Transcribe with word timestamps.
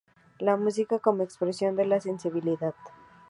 La 0.39 0.57
música 0.57 0.97
como 0.97 1.21
expresión 1.21 1.75
de 1.75 1.85
la 1.85 2.01
sensibilidad. 2.01 2.73